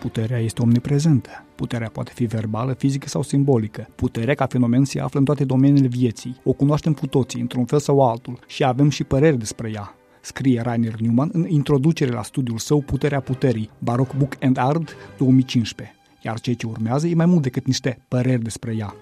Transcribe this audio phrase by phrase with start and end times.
[0.00, 1.44] Puterea este omniprezentă.
[1.54, 3.88] Puterea poate fi verbală, fizică sau simbolică.
[3.94, 6.40] Puterea ca fenomen se află în toate domeniile vieții.
[6.44, 10.60] O cunoaștem cu toții, într-un fel sau altul, și avem și păreri despre ea scrie
[10.60, 16.40] Rainer Newman în introducere la studiul său Puterea Puterii, Baroque Book and Art 2015, iar
[16.40, 18.94] ceea ce urmează e mai mult decât niște păreri despre ea.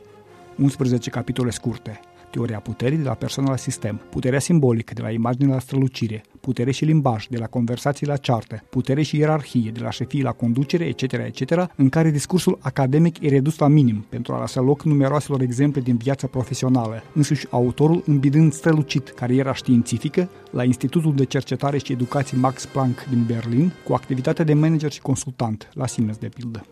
[0.56, 5.52] 11 capitole scurte, teoria puterii de la persoană la sistem, puterea simbolică de la imagine
[5.52, 9.90] la strălucire, putere și limbaj de la conversații la ceartă, putere și ierarhie de la
[9.90, 14.40] șefii la conducere, etc., etc., în care discursul academic e redus la minim pentru a
[14.40, 21.14] lăsa loc numeroaselor exemple din viața profesională, însuși autorul îmbidând strălucit cariera științifică la Institutul
[21.14, 25.86] de Cercetare și Educație Max Planck din Berlin, cu activitatea de manager și consultant, la
[25.86, 26.64] Siemens de pildă.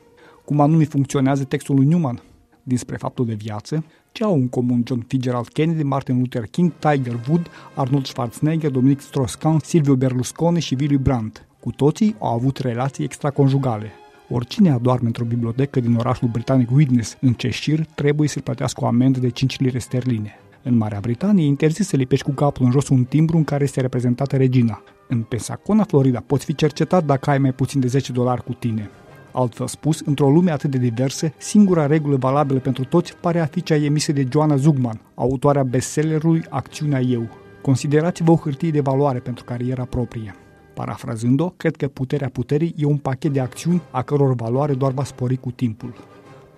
[0.44, 2.22] Cum anume funcționează textul lui Newman?
[2.62, 3.84] Dinspre faptul de viață,
[4.16, 9.00] ce au în comun John Fitzgerald Kennedy, Martin Luther King, Tiger Wood, Arnold Schwarzenegger, Dominic
[9.00, 11.46] Strauss-Kahn, Silvio Berlusconi și Willy Brandt?
[11.60, 13.92] Cu toții au avut relații extraconjugale.
[14.28, 19.18] Oricine adorme într-o bibliotecă din orașul britanic Widnes, în Cheshire, trebuie să plătească o amendă
[19.18, 20.32] de 5 lire sterline.
[20.62, 23.64] În Marea Britanie e interzis să lipești cu capul în jos un timbru în care
[23.64, 24.82] este reprezentată regina.
[25.08, 28.90] În Pensacola, Florida, poți fi cercetat dacă ai mai puțin de 10 dolari cu tine.
[29.38, 33.62] Altfel spus, într-o lume atât de diversă, singura regulă valabilă pentru toți pare a fi
[33.62, 37.28] cea emisă de Joanna Zugman, autoarea bestsellerului Acțiunea Eu.
[37.62, 40.34] Considerați-vă o hârtie de valoare pentru cariera proprie.
[40.74, 45.04] Parafrazând-o, cred că puterea puterii e un pachet de acțiuni a căror valoare doar va
[45.04, 45.94] spori cu timpul.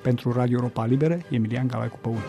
[0.03, 2.23] Pentru Radio Europa Liberă, Emilian Galaicu Păun.